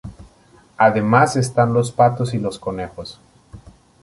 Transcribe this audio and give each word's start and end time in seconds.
Además 0.77 1.35
están 1.35 1.73
los 1.75 1.91
patos 1.91 2.33
y 2.33 2.39
los 2.39 2.57
conejos. 2.57 3.19